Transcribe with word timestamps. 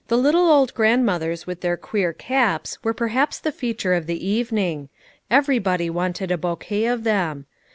little 0.09 0.49
old 0.49 0.73
grandmothers 0.73 1.45
with 1.45 1.61
their 1.61 1.77
queer 1.77 2.11
caps 2.11 2.83
were 2.83 2.91
perhaps 2.91 3.37
the 3.37 3.51
feature 3.51 3.93
of 3.93 4.07
the 4.07 4.27
even 4.27 4.57
ing. 4.57 4.89
Everybody 5.29 5.91
wanted 5.91 6.31
a 6.31 6.39
bouquet 6.39 6.85
of 6.85 7.03
them. 7.03 7.45